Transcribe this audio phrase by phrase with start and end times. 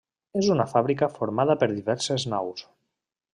[0.39, 2.67] És una fàbrica formada per diverses naus.